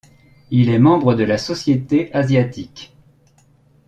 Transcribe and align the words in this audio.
Il 0.49 0.69
est 0.71 0.79
membre 0.79 1.13
de 1.13 1.23
la 1.23 1.37
Société 1.37 2.11
asiatique. 2.15 2.95